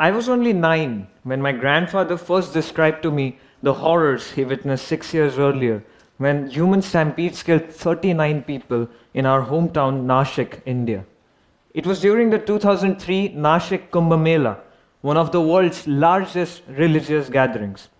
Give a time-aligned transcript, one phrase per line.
[0.00, 4.88] I was only nine when my grandfather first described to me the horrors he witnessed
[4.88, 5.84] six years earlier
[6.16, 11.04] when human stampedes killed 39 people in our hometown Nashik, India.
[11.74, 14.56] It was during the 2003 Nashik Kumbh Mela,
[15.02, 17.90] one of the world's largest religious gatherings.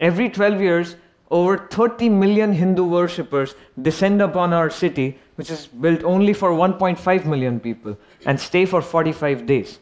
[0.00, 0.96] Every 12 years,
[1.30, 7.26] over 30 million Hindu worshippers descend upon our city, which is built only for 1.5
[7.26, 9.78] million people, and stay for 45 days.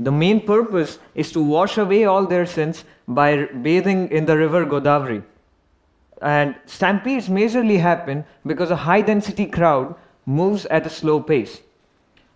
[0.00, 4.64] The main purpose is to wash away all their sins by bathing in the river
[4.64, 5.22] Godavari.
[6.22, 11.60] And stampedes majorly happen because a high density crowd moves at a slow pace.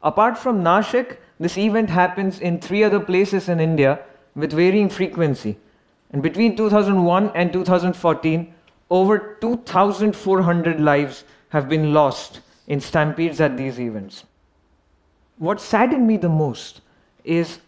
[0.02, 4.00] Apart from Nashik, this event happens in three other places in India
[4.34, 5.56] with varying frequency.
[6.12, 8.54] And between 2001 and 2014,
[8.90, 14.24] over 2,400 lives have been lost in stampedes at these events.
[15.38, 16.82] What saddened me the most
[17.24, 17.58] is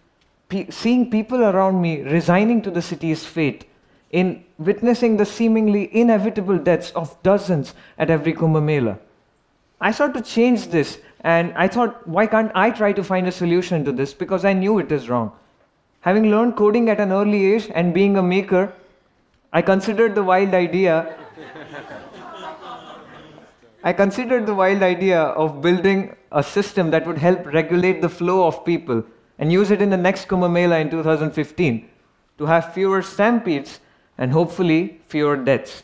[0.48, 3.64] pe- seeing people around me resigning to the city's fate
[4.10, 8.98] in witnessing the seemingly inevitable deaths of dozens at every Kumbh Mela.
[9.80, 13.32] I sought to change this and I thought, why can't I try to find a
[13.32, 14.14] solution to this?
[14.14, 15.32] Because I knew it is wrong.
[16.00, 18.72] Having learned coding at an early age and being a maker,
[19.52, 21.18] I considered the wild idea.
[23.82, 28.46] I considered the wild idea of building a system that would help regulate the flow
[28.46, 29.04] of people
[29.38, 31.88] and use it in the next Kumbh Mela in 2015
[32.38, 33.80] to have fewer stampedes
[34.18, 35.82] and hopefully fewer deaths.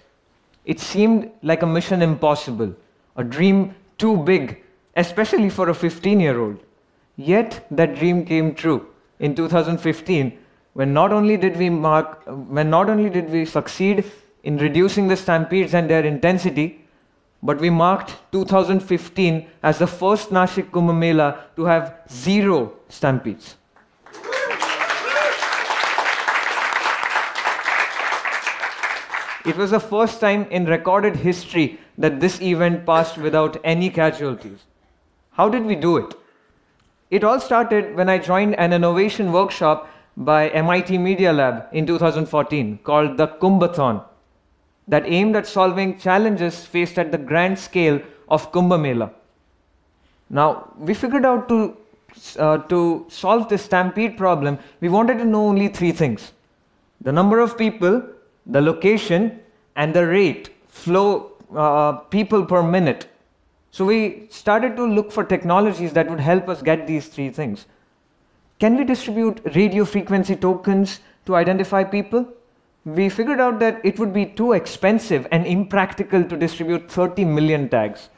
[0.64, 2.74] It seemed like a mission impossible,
[3.16, 4.62] a dream too big,
[4.96, 6.58] especially for a 15 year old.
[7.16, 8.86] Yet that dream came true
[9.18, 10.38] in 2015
[10.74, 14.04] when not only did we mark when not only did we succeed
[14.42, 16.81] in reducing the stampedes and their intensity
[17.42, 23.56] but we marked 2015 as the first Nashik Kumbh Mela to have zero stampedes.
[29.44, 34.60] It was the first time in recorded history that this event passed without any casualties.
[35.32, 36.14] How did we do it?
[37.10, 42.78] It all started when I joined an innovation workshop by MIT Media Lab in 2014
[42.84, 44.04] called the Kumbhathon
[44.88, 49.10] that aimed at solving challenges faced at the grand scale of Kumbh Mela.
[50.30, 51.76] Now, we figured out to,
[52.38, 56.32] uh, to solve this stampede problem, we wanted to know only three things
[57.00, 58.00] the number of people,
[58.46, 59.40] the location,
[59.74, 63.08] and the rate, flow, uh, people per minute.
[63.72, 67.66] So we started to look for technologies that would help us get these three things.
[68.60, 72.28] Can we distribute radio frequency tokens to identify people?
[72.84, 77.68] We figured out that it would be too expensive and impractical to distribute 30 million
[77.68, 78.08] tags.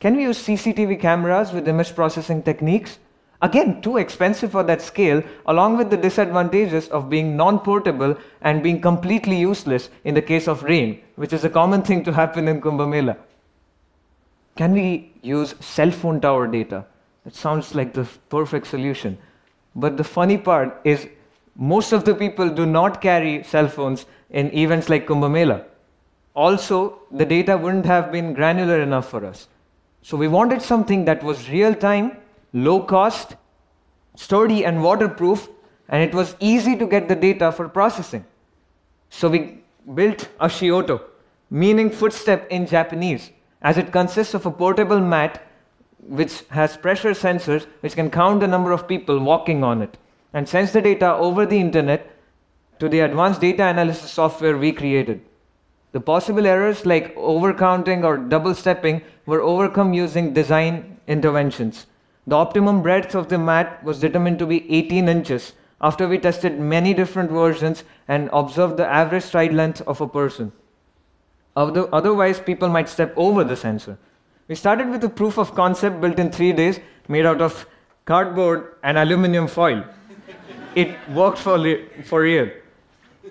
[0.00, 2.98] Can we use CCTV cameras with image processing techniques?
[3.40, 8.64] Again, too expensive for that scale, along with the disadvantages of being non portable and
[8.64, 12.48] being completely useless in the case of rain, which is a common thing to happen
[12.48, 13.16] in Kumbh Mela.
[14.56, 16.84] Can we use cell phone tower data?
[17.24, 19.16] It sounds like the perfect solution.
[19.76, 21.06] But the funny part is,
[21.58, 25.64] most of the people do not carry cell phones in events like Kumbh Mela.
[26.34, 29.48] Also, the data wouldn't have been granular enough for us.
[30.02, 32.16] So we wanted something that was real time
[32.52, 33.36] low cost,
[34.14, 35.48] sturdy, and waterproof,
[35.88, 38.24] and it was easy to get the data for processing.
[39.10, 39.58] So we
[39.94, 41.02] built Ashioto,
[41.50, 43.30] meaning footstep in Japanese,
[43.62, 45.42] as it consists of a portable mat
[46.00, 49.98] which has pressure sensors which can count the number of people walking on it
[50.32, 52.10] and sends the data over the internet
[52.78, 55.20] to the advanced data analysis software we created.
[55.92, 61.86] The possible errors like overcounting or double stepping were overcome using design interventions.
[62.26, 66.58] The optimum breadth of the mat was determined to be 18 inches after we tested
[66.58, 70.52] many different versions and observed the average stride length of a person.
[71.56, 73.98] Otherwise, people might step over the sensor.
[74.46, 77.66] We started with a proof of concept built in three days, made out of
[78.04, 79.84] cardboard and aluminum foil.
[80.78, 81.58] It worked for,
[82.04, 82.48] for real.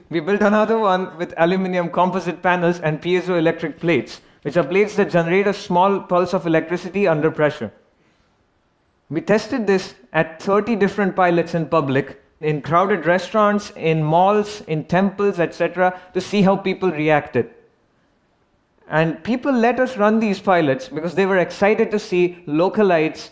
[0.09, 5.09] We built another one with aluminum composite panels and piezoelectric plates, which are plates that
[5.11, 7.71] generate a small pulse of electricity under pressure.
[9.09, 14.83] We tested this at 30 different pilots in public, in crowded restaurants, in malls, in
[14.83, 17.49] temples, etc., to see how people reacted.
[18.89, 23.29] And people let us run these pilots because they were excited to see localites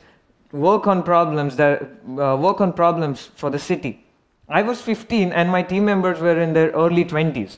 [0.53, 1.81] work on problems that
[2.17, 4.04] uh, work on problems for the city.
[4.47, 7.57] I was 15 and my team members were in their early 20s.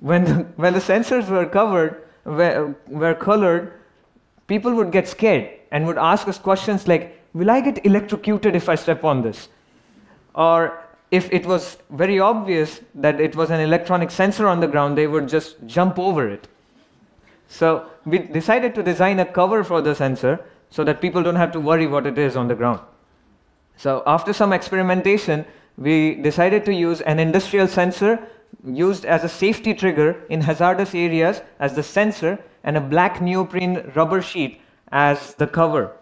[0.00, 3.72] When the, when the sensors were covered, were, were colored,
[4.46, 8.66] people would get scared and would ask us questions like, Will I get electrocuted if
[8.66, 9.48] I step on this?
[10.34, 14.96] Or if it was very obvious that it was an electronic sensor on the ground,
[14.96, 16.48] they would just jump over it.
[17.48, 20.40] So we decided to design a cover for the sensor
[20.70, 22.80] so that people don't have to worry what it is on the ground.
[23.76, 25.44] So after some experimentation,
[25.78, 28.18] we decided to use an industrial sensor
[28.64, 33.90] used as a safety trigger in hazardous areas as the sensor and a black neoprene
[33.94, 35.92] rubber sheet as the cover.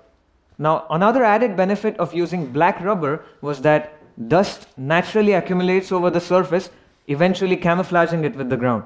[0.59, 3.93] Now, another added benefit of using black rubber was that
[4.29, 6.71] dust naturally accumulates over the surface,
[7.09, 8.85] eventually camouflaging it with the ground.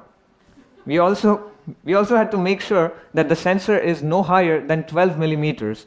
[0.87, 1.51] We also,
[1.85, 5.87] we also had to make sure that the sensor is no higher than 12 millimeters.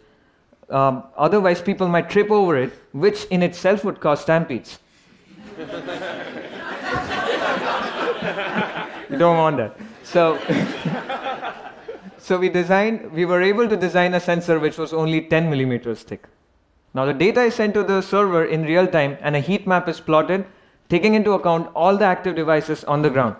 [0.70, 4.78] Um, otherwise, people might trip over it, which in itself would cause stampedes.
[9.10, 9.78] You don't want that.
[10.04, 10.40] So,
[12.18, 16.04] so we designed, we were able to design a sensor which was only 10 millimeters
[16.04, 16.28] thick.
[16.94, 19.88] Now the data is sent to the server in real time and a heat map
[19.88, 20.46] is plotted,
[20.90, 23.36] taking into account all the active devices on the ground.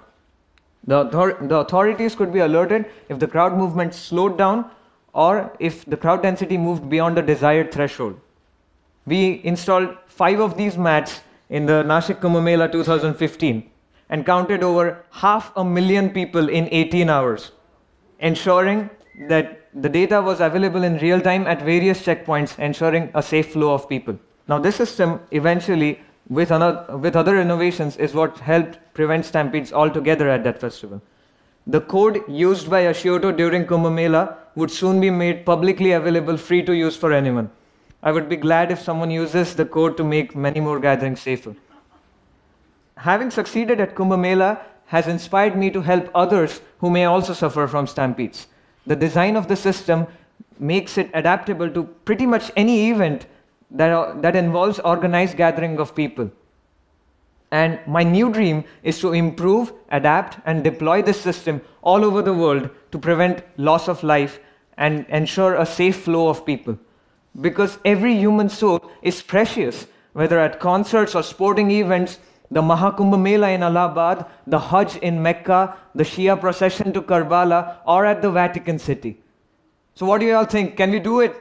[0.86, 4.72] The, author- the authorities could be alerted if the crowd movement slowed down
[5.14, 8.20] or if the crowd density moved beyond the desired threshold.
[9.06, 13.70] We installed five of these mats in the Nashik Kumbh Mela 2015
[14.10, 17.52] and counted over half a million people in 18 hours,
[18.20, 18.90] ensuring
[19.28, 23.74] that the data was available in real time at various checkpoints, ensuring a safe flow
[23.74, 24.18] of people.
[24.48, 26.00] Now, this system eventually,
[26.30, 31.02] with, another, with other innovations, is what helped prevent stampedes altogether at that festival.
[31.68, 36.64] The code used by Ashioto during Kumbh Mela would soon be made publicly available, free
[36.64, 37.50] to use for anyone.
[38.04, 41.56] I would be glad if someone uses the code to make many more gatherings safer.
[42.98, 47.68] Having succeeded at Kumbh Mela has inspired me to help others who may also suffer
[47.68, 48.48] from stampedes.
[48.86, 50.08] The design of the system
[50.60, 53.26] makes it adaptable to pretty much any event
[53.72, 56.30] that, that involves organized gathering of people.
[57.52, 62.34] And my new dream is to improve, adapt, and deploy this system all over the
[62.34, 64.40] world to prevent loss of life
[64.78, 66.78] and ensure a safe flow of people.
[67.40, 72.20] Because every human soul is precious, whether at concerts or sporting events,
[72.50, 78.06] the Mahakumbh Mela in Allahabad, the Hajj in Mecca, the Shia procession to Karbala, or
[78.06, 79.22] at the Vatican City.
[79.96, 80.76] So, what do you all think?
[80.76, 81.36] Can we do it?